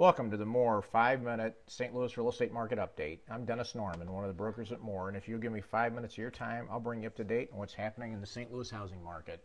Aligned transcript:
Welcome 0.00 0.30
to 0.30 0.38
the 0.38 0.46
Moore 0.46 0.80
five 0.80 1.20
minute 1.20 1.60
St. 1.66 1.94
Louis 1.94 2.16
real 2.16 2.30
estate 2.30 2.54
market 2.54 2.78
update. 2.78 3.18
I'm 3.30 3.44
Dennis 3.44 3.74
Norman, 3.74 4.10
one 4.10 4.24
of 4.24 4.28
the 4.28 4.34
brokers 4.34 4.72
at 4.72 4.80
Moore, 4.80 5.08
and 5.08 5.16
if 5.16 5.28
you'll 5.28 5.40
give 5.40 5.52
me 5.52 5.60
five 5.60 5.92
minutes 5.92 6.14
of 6.14 6.18
your 6.18 6.30
time, 6.30 6.66
I'll 6.70 6.80
bring 6.80 7.02
you 7.02 7.08
up 7.08 7.16
to 7.16 7.22
date 7.22 7.50
on 7.52 7.58
what's 7.58 7.74
happening 7.74 8.14
in 8.14 8.20
the 8.22 8.26
St. 8.26 8.50
Louis 8.50 8.70
housing 8.70 9.04
market. 9.04 9.44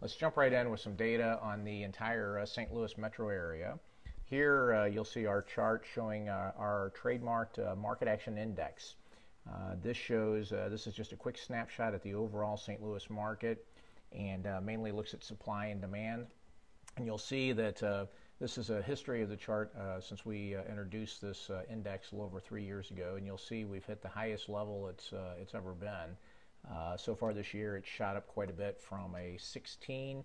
Let's 0.00 0.14
jump 0.14 0.36
right 0.36 0.52
in 0.52 0.70
with 0.70 0.78
some 0.78 0.94
data 0.94 1.40
on 1.42 1.64
the 1.64 1.82
entire 1.82 2.38
uh, 2.38 2.46
St. 2.46 2.72
Louis 2.72 2.96
metro 2.96 3.30
area. 3.30 3.80
Here 4.26 4.74
uh, 4.74 4.84
you'll 4.84 5.04
see 5.04 5.26
our 5.26 5.42
chart 5.42 5.84
showing 5.92 6.28
uh, 6.28 6.52
our 6.56 6.92
trademarked 6.96 7.58
uh, 7.58 7.74
market 7.74 8.06
action 8.06 8.38
index. 8.38 8.94
Uh, 9.50 9.74
this 9.82 9.96
shows, 9.96 10.52
uh, 10.52 10.68
this 10.70 10.86
is 10.86 10.94
just 10.94 11.10
a 11.10 11.16
quick 11.16 11.36
snapshot 11.36 11.94
at 11.94 12.02
the 12.04 12.14
overall 12.14 12.56
St. 12.56 12.80
Louis 12.80 13.10
market 13.10 13.66
and 14.12 14.46
mainly 14.62 14.92
looks 14.92 15.14
at 15.14 15.24
supply 15.24 15.66
and 15.66 15.80
demand. 15.80 16.28
And 16.96 17.06
you'll 17.06 17.18
see 17.18 17.50
that 17.54 17.82
this 18.38 18.58
is 18.58 18.68
a 18.68 18.82
history 18.82 19.22
of 19.22 19.30
the 19.30 19.36
chart 19.36 19.74
uh, 19.76 19.98
since 20.00 20.26
we 20.26 20.54
uh, 20.54 20.62
introduced 20.68 21.22
this 21.22 21.48
uh, 21.48 21.62
index 21.70 22.12
a 22.12 22.14
little 22.14 22.26
over 22.26 22.38
three 22.38 22.64
years 22.64 22.90
ago, 22.90 23.14
and 23.16 23.26
you'll 23.26 23.38
see 23.38 23.64
we've 23.64 23.84
hit 23.84 24.02
the 24.02 24.08
highest 24.08 24.48
level 24.48 24.88
it's 24.88 25.12
uh, 25.12 25.34
it's 25.40 25.54
ever 25.54 25.72
been. 25.72 26.16
Uh, 26.70 26.96
so 26.96 27.14
far 27.14 27.32
this 27.32 27.54
year, 27.54 27.76
it's 27.76 27.88
shot 27.88 28.16
up 28.16 28.26
quite 28.26 28.50
a 28.50 28.52
bit 28.52 28.80
from 28.80 29.14
a 29.14 29.38
16 29.38 30.18
uh, 30.18 30.22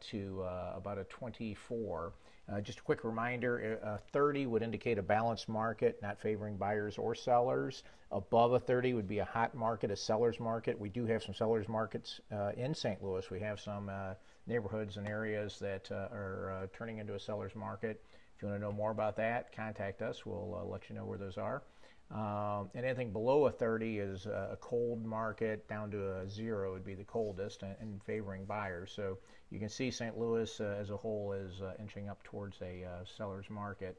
to 0.00 0.42
about 0.76 0.98
a 0.98 1.04
24. 1.04 2.12
just 2.62 2.78
a 2.78 2.82
quick 2.82 3.04
reminder: 3.04 4.00
30 4.12 4.46
would 4.46 4.62
indicate 4.62 4.98
a 4.98 5.02
balanced 5.02 5.48
market, 5.48 6.00
not 6.02 6.20
favoring 6.20 6.56
buyers 6.56 6.98
or 6.98 7.14
sellers. 7.14 7.82
Above 8.12 8.52
a 8.52 8.60
30 8.60 8.94
would 8.94 9.08
be 9.08 9.18
a 9.18 9.24
hot 9.24 9.54
market, 9.54 9.90
a 9.90 9.96
seller's 9.96 10.38
market. 10.38 10.78
We 10.78 10.88
do 10.88 11.06
have 11.06 11.22
some 11.22 11.34
sellers 11.34 11.68
markets 11.68 12.20
in 12.56 12.74
St. 12.74 13.02
Louis. 13.02 13.30
We 13.30 13.40
have 13.40 13.60
some 13.60 13.90
neighborhoods 14.46 14.96
and 14.96 15.06
areas 15.06 15.58
that 15.58 15.90
uh, 15.90 16.08
are 16.12 16.62
uh, 16.62 16.66
turning 16.76 16.98
into 16.98 17.14
a 17.14 17.20
seller's 17.20 17.54
market. 17.54 18.02
If 18.36 18.42
you 18.42 18.48
want 18.48 18.60
to 18.60 18.64
know 18.64 18.72
more 18.72 18.90
about 18.90 19.16
that, 19.16 19.54
contact 19.54 20.02
us. 20.02 20.24
We'll 20.24 20.58
uh, 20.60 20.64
let 20.64 20.88
you 20.88 20.94
know 20.94 21.04
where 21.04 21.18
those 21.18 21.38
are. 21.38 21.62
Um, 22.10 22.70
and 22.74 22.86
anything 22.86 23.12
below 23.12 23.46
a 23.46 23.50
30 23.50 23.98
is 23.98 24.26
a 24.26 24.56
cold 24.60 25.04
market. 25.04 25.68
Down 25.68 25.90
to 25.90 26.18
a 26.18 26.28
zero 26.28 26.72
would 26.72 26.84
be 26.84 26.94
the 26.94 27.04
coldest 27.04 27.62
and, 27.62 27.74
and 27.80 28.02
favoring 28.04 28.44
buyers. 28.44 28.92
So 28.94 29.18
you 29.50 29.58
can 29.58 29.68
see 29.68 29.90
St. 29.90 30.16
Louis 30.16 30.60
uh, 30.60 30.76
as 30.78 30.90
a 30.90 30.96
whole 30.96 31.32
is 31.32 31.60
uh, 31.60 31.74
inching 31.80 32.08
up 32.08 32.22
towards 32.22 32.60
a 32.62 32.84
uh, 32.84 33.04
seller's 33.04 33.50
market. 33.50 33.96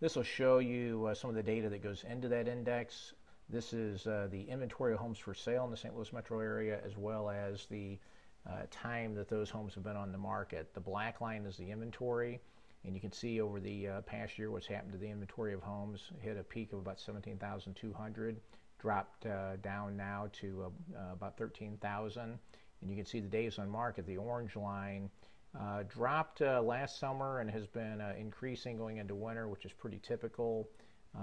this 0.00 0.16
will 0.16 0.22
show 0.22 0.58
you 0.58 1.10
some 1.14 1.30
of 1.30 1.36
the 1.36 1.42
data 1.42 1.68
that 1.70 1.82
goes 1.82 2.04
into 2.08 2.28
that 2.28 2.46
index. 2.46 3.14
This 3.48 3.72
is 3.72 4.04
the 4.04 4.44
inventory 4.48 4.92
of 4.92 4.98
homes 4.98 5.18
for 5.18 5.34
sale 5.34 5.64
in 5.64 5.70
the 5.70 5.76
St. 5.76 5.94
Louis 5.94 6.12
metro 6.12 6.40
area, 6.40 6.80
as 6.84 6.96
well 6.96 7.30
as 7.30 7.66
the 7.66 7.98
uh, 8.48 8.62
time 8.70 9.14
that 9.14 9.28
those 9.28 9.50
homes 9.50 9.74
have 9.74 9.82
been 9.82 9.96
on 9.96 10.12
the 10.12 10.18
market. 10.18 10.72
The 10.74 10.80
black 10.80 11.20
line 11.20 11.44
is 11.46 11.56
the 11.56 11.70
inventory, 11.70 12.40
and 12.86 12.94
you 12.94 13.00
can 13.00 13.12
see 13.12 13.40
over 13.40 13.58
the 13.58 13.88
uh, 13.88 14.00
past 14.02 14.38
year 14.38 14.50
what's 14.50 14.66
happened 14.66 14.92
to 14.92 14.98
the 14.98 15.10
inventory 15.10 15.52
of 15.52 15.60
homes. 15.60 16.10
Hit 16.20 16.36
a 16.38 16.42
peak 16.42 16.72
of 16.72 16.78
about 16.78 17.00
17,200, 17.00 18.40
dropped 18.78 19.26
uh, 19.26 19.56
down 19.56 19.96
now 19.96 20.28
to 20.40 20.66
uh, 20.94 20.98
uh, 20.98 21.12
about 21.12 21.36
13,000, 21.36 22.22
and 22.22 22.38
you 22.90 22.96
can 22.96 23.04
see 23.04 23.20
the 23.20 23.28
days 23.28 23.58
on 23.58 23.68
market. 23.68 24.06
The 24.06 24.16
orange 24.16 24.56
line. 24.56 25.10
Uh, 25.58 25.84
dropped 25.88 26.42
last 26.42 26.98
summer 27.00 27.40
and 27.40 27.50
has 27.50 27.66
been 27.66 28.02
increasing 28.18 28.76
going 28.76 28.98
into 28.98 29.14
winter, 29.14 29.48
which 29.48 29.64
is 29.64 29.72
pretty 29.72 29.98
typical, 30.06 30.68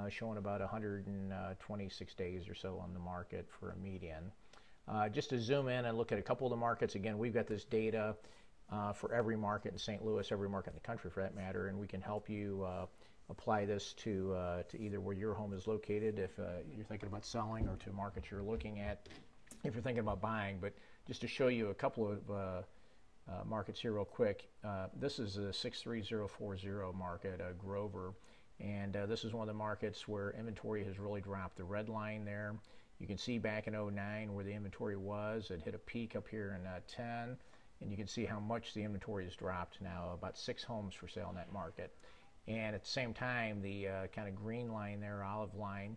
showing 0.09 0.39
about 0.39 0.59
126 0.59 2.15
days 2.15 2.49
or 2.49 2.55
so 2.55 2.79
on 2.81 2.95
the 2.95 2.99
market 2.99 3.47
for 3.59 3.69
a 3.69 3.75
median. 3.75 4.31
Uh, 4.87 5.07
just 5.07 5.29
to 5.29 5.39
zoom 5.39 5.67
in 5.67 5.85
and 5.85 5.97
look 5.97 6.11
at 6.11 6.17
a 6.17 6.21
couple 6.21 6.47
of 6.47 6.51
the 6.51 6.57
markets, 6.57 6.95
again, 6.95 7.19
we've 7.19 7.33
got 7.33 7.45
this 7.45 7.63
data 7.63 8.15
uh, 8.71 8.93
for 8.93 9.13
every 9.13 9.35
market 9.35 9.71
in 9.71 9.77
St. 9.77 10.03
Louis, 10.03 10.31
every 10.31 10.49
market 10.49 10.71
in 10.71 10.75
the 10.75 10.87
country 10.87 11.09
for 11.09 11.21
that 11.21 11.35
matter, 11.35 11.67
and 11.67 11.77
we 11.77 11.87
can 11.87 12.01
help 12.01 12.29
you 12.29 12.63
uh, 12.67 12.85
apply 13.29 13.65
this 13.65 13.93
to, 13.93 14.33
uh, 14.33 14.63
to 14.63 14.79
either 14.79 14.99
where 14.99 15.15
your 15.15 15.33
home 15.33 15.53
is 15.53 15.67
located 15.67 16.19
if 16.19 16.37
uh, 16.39 16.43
you're 16.75 16.85
thinking 16.85 17.07
about 17.07 17.25
selling 17.25 17.67
or 17.67 17.75
to 17.77 17.91
markets 17.91 18.27
you're 18.31 18.43
looking 18.43 18.79
at 18.79 19.07
if 19.63 19.73
you're 19.73 19.83
thinking 19.83 19.99
about 19.99 20.21
buying. 20.21 20.57
But 20.59 20.73
just 21.07 21.21
to 21.21 21.27
show 21.27 21.47
you 21.47 21.69
a 21.69 21.73
couple 21.73 22.09
of 22.09 22.65
markets 23.45 23.79
here, 23.79 23.93
real 23.93 24.05
quick, 24.05 24.49
this 24.99 25.19
is 25.19 25.37
a 25.37 25.53
63040 25.53 26.97
market, 26.97 27.41
Grover. 27.57 28.13
And 28.59 28.93
this 29.07 29.23
is 29.23 29.33
one 29.33 29.43
of 29.43 29.47
the 29.47 29.57
markets 29.57 30.07
where 30.07 30.31
inventory 30.31 30.83
has 30.83 30.99
really 30.99 31.21
dropped. 31.21 31.57
The 31.57 31.63
red 31.63 31.89
line 31.89 32.25
there 32.25 32.55
you 33.03 33.07
can 33.07 33.17
see 33.17 33.37
back 33.37 33.67
in 33.67 33.73
09 33.73 34.33
where 34.33 34.45
the 34.45 34.53
inventory 34.53 34.95
was. 34.95 35.51
It 35.51 35.61
hit 35.61 35.75
a 35.75 35.79
peak 35.79 36.15
up 36.15 36.25
here 36.27 36.57
in 36.57 36.65
uh, 36.65 36.79
10, 36.87 37.37
and 37.83 37.91
you 37.91 37.97
can 37.97 38.07
see 38.07 38.25
how 38.25 38.39
much 38.39 38.73
the 38.73 38.83
inventory 38.83 39.25
has 39.25 39.35
dropped 39.35 39.81
now, 39.81 40.11
about 40.13 40.37
six 40.37 40.63
homes 40.63 40.93
for 40.95 41.07
sale 41.07 41.29
in 41.29 41.35
that 41.35 41.53
market. 41.53 41.93
And 42.47 42.75
at 42.75 42.83
the 42.83 42.89
same 42.89 43.13
time, 43.13 43.61
the 43.61 43.87
uh, 43.87 44.07
kind 44.07 44.27
of 44.27 44.35
green 44.35 44.71
line 44.71 44.99
there, 44.99 45.23
olive 45.23 45.55
line, 45.55 45.95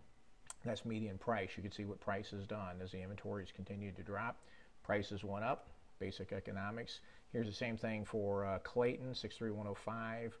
that's 0.63 0.85
median 0.85 1.17
price. 1.17 1.51
You 1.55 1.63
can 1.63 1.71
see 1.71 1.85
what 1.85 1.99
price 1.99 2.29
has 2.31 2.45
done 2.45 2.77
as 2.81 2.91
the 2.91 3.01
inventories 3.01 3.51
continued 3.53 3.95
to 3.97 4.03
drop. 4.03 4.37
Prices 4.83 5.23
went 5.23 5.43
up, 5.43 5.67
basic 5.99 6.31
economics. 6.31 6.99
Here's 7.33 7.47
the 7.47 7.53
same 7.53 7.77
thing 7.77 8.05
for 8.05 8.45
uh, 8.45 8.59
Clayton, 8.59 9.13
63105. 9.13 10.37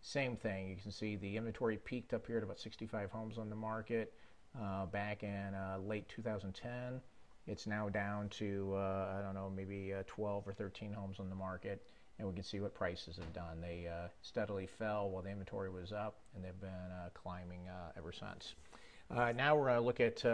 Same 0.00 0.36
thing. 0.36 0.68
You 0.68 0.76
can 0.76 0.92
see 0.92 1.16
the 1.16 1.36
inventory 1.36 1.76
peaked 1.76 2.14
up 2.14 2.26
here 2.26 2.38
at 2.38 2.44
about 2.44 2.60
65 2.60 3.10
homes 3.10 3.38
on 3.38 3.50
the 3.50 3.56
market 3.56 4.12
uh, 4.60 4.86
back 4.86 5.22
in 5.22 5.54
uh, 5.54 5.78
late 5.84 6.08
2010. 6.08 7.00
It's 7.48 7.66
now 7.66 7.88
down 7.88 8.28
to, 8.30 8.74
uh, 8.76 9.16
I 9.18 9.22
don't 9.22 9.34
know, 9.34 9.50
maybe 9.54 9.94
uh, 9.94 10.02
12 10.06 10.46
or 10.46 10.52
13 10.52 10.92
homes 10.92 11.18
on 11.18 11.28
the 11.28 11.34
market, 11.34 11.82
and 12.18 12.28
we 12.28 12.34
can 12.34 12.44
see 12.44 12.60
what 12.60 12.74
prices 12.74 13.16
have 13.16 13.32
done. 13.32 13.60
They 13.60 13.88
uh, 13.88 14.08
steadily 14.22 14.66
fell 14.66 15.10
while 15.10 15.22
the 15.22 15.30
inventory 15.30 15.70
was 15.70 15.92
up, 15.92 16.18
and 16.34 16.44
they've 16.44 16.60
been 16.60 16.70
climbing 17.14 17.60
ever 17.96 18.12
since. 18.12 18.54
now 19.10 19.56
we're 19.56 19.66
going 19.66 19.76
to 19.76 19.80
look 19.80 20.00
at 20.00 20.24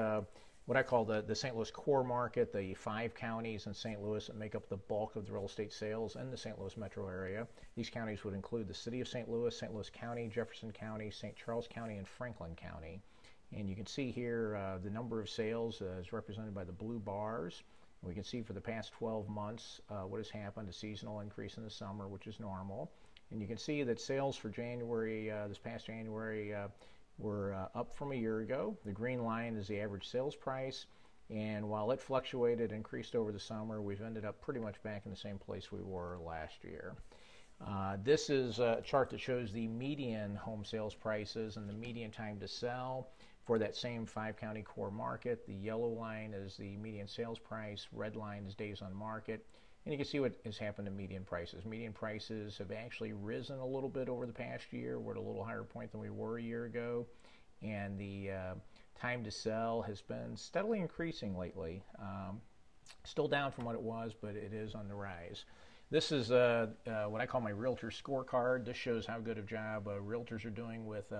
what 0.67 0.79
I 0.79 0.83
call 0.83 1.05
the, 1.05 1.21
the 1.21 1.35
St. 1.35 1.55
Louis 1.55 1.71
core 1.71 2.05
market, 2.05 2.53
the 2.53 2.73
five 2.75 3.15
counties 3.15 3.67
in 3.67 3.75
St. 3.75 4.03
Louis 4.03 4.27
that 4.27 4.37
make 4.37 4.55
up 4.55 4.69
the 4.69 4.79
bulk 4.79 5.15
of 5.15 5.27
the 5.27 5.33
real 5.33 5.45
estate 5.45 5.73
sales 5.73 6.17
in 6.17 6.31
the 6.31 6.37
St. 6.37 6.59
Louis 6.59 6.77
metro 6.79 7.07
area. 7.07 7.47
These 7.77 7.91
counties 7.91 8.25
would 8.25 8.35
include 8.35 8.69
the 8.69 8.75
city 8.75 9.01
of 9.03 9.09
St. 9.09 9.29
Louis, 9.29 9.57
St. 9.57 9.75
Louis 9.75 9.91
County, 9.91 10.27
Jefferson 10.29 10.73
County, 10.73 11.11
St. 11.11 11.37
Charles 11.37 11.69
County, 11.69 11.99
and 11.99 12.09
Franklin 12.09 12.55
County. 12.57 13.03
And 13.57 13.69
you 13.69 13.77
can 13.77 13.87
see 13.87 14.11
here 14.11 14.57
uh, 14.57 14.79
the 14.83 14.91
number 14.91 15.21
of 15.21 15.29
sales 15.29 15.81
uh, 15.81 16.01
is 16.01 16.13
represented 16.13 16.55
by 16.55 16.65
the 16.65 16.73
blue 16.73 16.99
bars. 16.99 17.63
We 18.03 18.15
can 18.15 18.25
see 18.25 18.43
for 18.43 18.53
the 18.53 18.61
past 18.61 18.93
12 18.93 19.29
months 19.29 19.81
uh, 19.91 20.03
what 20.03 20.19
has 20.19 20.29
happened, 20.29 20.69
a 20.69 20.73
seasonal 20.73 21.21
increase 21.21 21.57
in 21.57 21.65
the 21.65 21.71
summer, 21.71 22.09
which 22.09 22.27
is 22.27 22.41
normal. 22.41 22.91
And 23.31 23.41
you 23.41 23.47
can 23.47 23.57
see 23.57 23.83
that 23.85 24.01
sales 24.01 24.37
for 24.37 24.51
January, 24.51 25.31
uh, 25.31 25.49
this 25.49 25.59
past 25.59 25.87
January, 25.87 26.55
uh, 26.55 26.69
were 27.19 27.55
uh, 27.55 27.79
up 27.79 27.95
from 27.95 28.13
a 28.13 28.15
year 28.15 28.41
ago. 28.41 28.77
The 28.85 28.93
green 28.93 29.23
line 29.23 29.57
is 29.57 29.69
the 29.69 29.81
average 29.81 30.09
sales 30.09 30.35
price. 30.35 30.87
And 31.31 31.69
while 31.69 31.91
it 31.93 32.01
fluctuated, 32.01 32.73
increased 32.73 33.15
over 33.15 33.33
the 33.33 33.41
summer, 33.41 33.81
we've 33.81 34.03
ended 34.03 34.25
up 34.25 34.41
pretty 34.41 34.61
much 34.61 34.83
back 34.83 35.03
in 35.07 35.11
the 35.11 35.17
same 35.17 35.39
place 35.39 35.73
we 35.73 35.81
were 35.81 36.19
last 36.19 36.63
year. 36.63 36.95
Uh, 37.67 37.97
this 38.03 38.29
is 38.29 38.59
a 38.59 38.83
chart 38.85 39.09
that 39.11 39.21
shows 39.21 39.53
the 39.53 39.69
median 39.69 40.35
home 40.35 40.65
sales 40.65 40.95
prices 40.95 41.57
and 41.57 41.69
the 41.69 41.73
median 41.73 42.11
time 42.11 42.39
to 42.41 42.49
sell 42.49 43.09
for 43.45 43.59
that 43.59 43.77
same 43.77 44.07
five 44.07 44.37
county 44.37 44.63
core 44.63 44.91
market. 44.91 45.47
The 45.47 45.55
yellow 45.55 45.89
line 45.89 46.33
is 46.35 46.57
the 46.57 46.77
median 46.77 47.09
sales 47.09 47.39
price, 47.39 47.87
red 47.93 48.17
line 48.17 48.45
is 48.47 48.55
days 48.55 48.81
on 48.83 48.95
market. 48.95 49.47
And 49.85 49.93
you 49.93 49.99
can 49.99 50.07
see 50.07 50.21
what 50.21 50.35
has 50.47 50.57
happened 50.57 50.87
to 50.87 50.93
median 50.93 51.25
prices. 51.25 51.67
Median 51.67 51.93
prices 51.93 52.57
have 52.57 52.73
actually 52.73 53.13
risen 53.13 53.59
a 53.59 53.67
little 53.67 53.91
bit 53.91 54.09
over 54.09 54.25
the 54.25 54.33
past 54.33 54.73
year. 54.73 54.99
We're 54.99 55.13
at 55.13 55.19
a 55.19 55.21
little 55.21 55.45
higher 55.45 55.63
point 55.63 55.93
than 55.93 56.01
we 56.01 56.09
were 56.09 56.39
a 56.39 56.43
year 56.43 56.65
ago. 56.65 57.07
And 57.63 57.99
the 57.99 58.31
uh, 58.31 58.55
time 58.99 59.23
to 59.25 59.31
sell 59.31 59.83
has 59.83 60.01
been 60.01 60.37
steadily 60.37 60.81
increasing 60.81 61.37
lately. 61.37 61.83
Um, 62.01 62.41
still 63.05 63.29
down 63.29 63.53
from 63.53 63.67
what 63.67 63.75
it 63.75 63.83
was, 63.83 64.13
but 64.19 64.37
it 64.37 64.55
is 64.55 64.75
on 64.75 64.89
the 64.89 64.95
rise. 64.95 65.45
This 65.91 66.13
is 66.13 66.31
uh, 66.31 66.69
uh, 66.87 67.05
what 67.05 67.21
I 67.21 67.27
call 67.27 67.43
my 67.43 67.51
realtor 67.51 67.89
scorecard. 67.89 68.65
This 68.65 68.79
shows 68.79 69.05
how 69.05 69.19
good 69.19 69.37
a 69.37 69.43
job 69.43 69.87
uh, 69.87 69.93
realtors 70.01 70.47
are 70.47 70.51
doing 70.51 70.87
with 70.87 71.13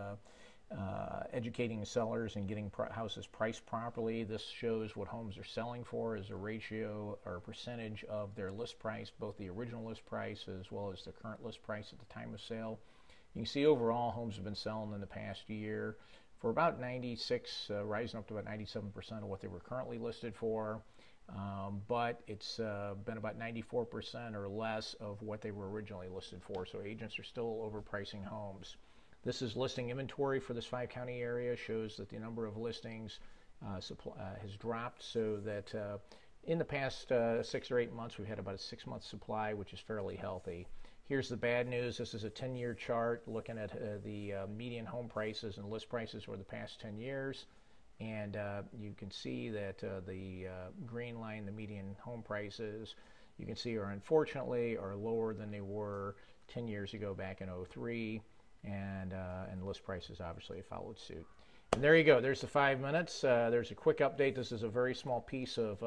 uh, 0.77 1.25
educating 1.33 1.85
sellers 1.85 2.37
and 2.37 2.49
getting 2.49 2.71
pr- 2.71 2.91
houses 2.91 3.27
priced 3.27 3.65
properly. 3.67 4.25
This 4.25 4.45
shows 4.45 4.97
what 4.97 5.09
homes 5.09 5.39
are 5.39 5.45
selling 5.45 5.85
for 5.85 6.17
as 6.17 6.31
a 6.31 6.37
ratio 6.37 7.19
or 7.25 7.41
percentage 7.41 8.05
of 8.05 8.35
their 8.35 8.51
list 8.51 8.79
price, 8.79 9.11
both 9.19 9.37
the 9.39 9.49
original 9.49 9.85
list 9.85 10.05
price 10.07 10.47
as 10.49 10.73
well 10.73 10.91
as 10.93 11.05
the 11.05 11.13
current 11.13 11.45
list 11.45 11.63
price 11.63 11.93
at 11.93 11.99
the 11.99 12.13
time 12.13 12.35
of 12.35 12.41
sale. 12.41 12.79
You 13.35 13.43
can 13.43 13.47
see 13.47 13.67
overall 13.67 14.11
homes 14.11 14.37
have 14.37 14.45
been 14.45 14.55
selling 14.55 14.93
in 14.93 15.01
the 15.01 15.07
past 15.07 15.49
year 15.49 15.97
for 16.39 16.51
about 16.51 16.81
96, 16.81 17.71
uh, 17.71 17.85
rising 17.85 18.19
up 18.19 18.29
to 18.29 18.37
about 18.37 18.53
97% 18.53 19.13
of 19.13 19.25
what 19.25 19.41
they 19.41 19.49
were 19.49 19.61
currently 19.61 19.99
listed 19.99 20.35
for. 20.35 20.83
Um, 21.31 21.81
but 21.89 22.21
it's 22.27 22.61
uh, 22.61 22.95
been 23.07 23.17
about 23.17 23.39
94% 23.39 24.35
or 24.35 24.47
less 24.47 24.95
of 25.01 25.23
what 25.23 25.41
they 25.41 25.53
were 25.53 25.71
originally 25.71 26.09
listed 26.09 26.43
for. 26.43 26.67
So 26.67 26.83
agents 26.83 27.19
are 27.19 27.25
still 27.25 27.71
overpricing 27.73 28.25
homes. 28.25 28.77
This 29.25 29.41
is 29.41 29.57
listing 29.57 29.89
inventory 29.89 30.39
for 30.39 30.53
this 30.53 30.67
five 30.67 30.91
county 30.91 31.23
area, 31.23 31.57
shows 31.57 31.97
that 31.97 32.11
the 32.11 32.19
number 32.19 32.45
of 32.45 32.59
listings 32.59 33.21
uh, 33.65 33.77
uh, 33.79 34.35
has 34.43 34.55
dropped 34.57 35.03
so 35.03 35.39
that 35.39 35.75
uh, 35.75 35.97
in 36.43 36.59
the 36.59 36.65
past 36.65 37.11
uh, 37.11 37.43
six 37.43 37.71
or 37.71 37.79
eight 37.79 37.91
months 37.91 38.19
we've 38.19 38.29
had 38.29 38.39
about 38.39 38.55
a 38.55 38.59
six 38.59 38.87
month 38.87 39.03
supply, 39.03 39.55
which 39.55 39.73
is 39.73 39.81
fairly 39.81 40.15
healthy. 40.15 40.67
Here's 41.09 41.31
the 41.31 41.39
bad 41.39 41.69
news. 41.69 41.97
This 41.97 42.13
is 42.13 42.25
a 42.25 42.31
10 42.31 42.55
year 42.55 42.75
chart 42.75 43.27
looking 43.27 43.57
at 43.57 43.73
uh, 43.73 43.97
the 44.05 44.35
uh, 44.35 44.47
median 44.47 44.85
home 44.85 45.09
prices 45.09 45.57
and 45.57 45.71
list 45.71 45.89
prices 45.89 46.25
for 46.25 46.37
the 46.37 46.45
past 46.45 46.79
10 46.83 46.99
years. 46.99 47.47
And 48.01 48.37
you 48.79 48.93
can 48.99 49.11
see 49.11 49.49
that 49.51 49.79
the 49.79 50.49
green 50.85 51.19
line, 51.19 51.47
the 51.47 51.53
median 51.53 51.97
home 52.01 52.23
prices, 52.23 52.97
you 53.39 53.47
can 53.47 53.57
see 53.57 53.79
are 53.79 53.91
unfortunately 53.91 54.77
are 54.77 54.97
lower 54.97 55.33
than 55.33 55.51
they 55.51 55.61
were 55.61 56.17
10 56.49 56.69
years 56.69 56.93
ago 56.93 57.15
back 57.15 57.41
in 57.41 57.49
03. 57.71 58.21
And, 58.65 59.13
uh, 59.13 59.51
and 59.51 59.67
list 59.67 59.85
prices 59.85 60.21
obviously 60.21 60.63
followed 60.63 60.99
suit. 60.99 61.27
And 61.75 61.83
there 61.83 61.97
you 61.97 62.05
go. 62.05 62.21
There's 62.21 62.41
the 62.41 62.47
five 62.47 62.81
minutes. 62.81 63.21
there's 63.21 63.71
a 63.71 63.75
quick 63.75 63.99
update. 63.99 64.35
This 64.35 64.53
is 64.53 64.63
a 64.63 64.69
very 64.69 64.95
small 64.95 65.21
piece 65.21 65.59
of 65.59 65.83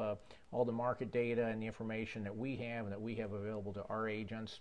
all 0.52 0.64
the 0.64 0.72
market 0.72 1.10
data 1.10 1.46
and 1.46 1.62
the 1.62 1.66
information 1.66 2.22
that 2.24 2.36
we 2.36 2.56
have 2.56 2.84
and 2.84 2.92
that 2.92 3.00
we 3.00 3.14
have 3.16 3.32
available 3.32 3.72
to 3.72 3.82
our 3.88 4.08
agents. 4.08 4.60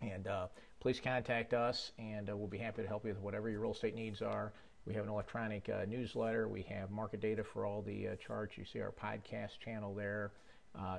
And 0.00 0.26
uh, 0.26 0.46
please 0.80 1.00
contact 1.00 1.54
us, 1.54 1.92
and 1.98 2.28
uh, 2.28 2.36
we'll 2.36 2.48
be 2.48 2.58
happy 2.58 2.82
to 2.82 2.88
help 2.88 3.04
you 3.04 3.10
with 3.10 3.20
whatever 3.20 3.48
your 3.48 3.60
real 3.60 3.72
estate 3.72 3.94
needs 3.94 4.22
are. 4.22 4.52
We 4.84 4.94
have 4.94 5.04
an 5.04 5.10
electronic 5.10 5.68
uh, 5.68 5.84
newsletter. 5.88 6.48
We 6.48 6.62
have 6.62 6.90
market 6.90 7.20
data 7.20 7.44
for 7.44 7.66
all 7.66 7.82
the 7.82 8.08
uh, 8.08 8.16
charts. 8.16 8.58
You 8.58 8.64
see 8.64 8.80
our 8.80 8.92
podcast 8.92 9.60
channel 9.64 9.94
there. 9.94 10.32
Uh, 10.76 10.98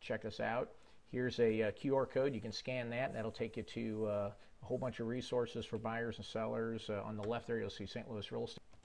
check 0.00 0.24
us 0.24 0.38
out. 0.38 0.70
Here's 1.14 1.38
a 1.38 1.62
uh, 1.62 1.70
QR 1.70 2.10
code. 2.10 2.34
You 2.34 2.40
can 2.40 2.50
scan 2.50 2.90
that, 2.90 3.06
and 3.06 3.14
that'll 3.14 3.30
take 3.30 3.56
you 3.56 3.62
to 3.62 4.08
a 4.08 4.32
whole 4.62 4.78
bunch 4.78 4.98
of 4.98 5.06
resources 5.06 5.64
for 5.64 5.78
buyers 5.78 6.16
and 6.16 6.26
sellers. 6.26 6.90
on 6.90 7.16
the 7.16 7.22
left 7.22 7.46
there, 7.46 7.60
you'll 7.60 7.70
see 7.70 7.86
St. 7.86 8.10
Louis 8.10 8.32
Real 8.32 8.46
Estate. 8.46 8.63